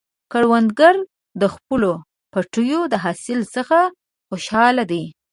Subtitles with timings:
[0.31, 0.95] کروندګر
[1.41, 1.91] د خپلو
[2.33, 3.79] پټیو د حاصل څخه
[4.29, 5.03] خوشحال دی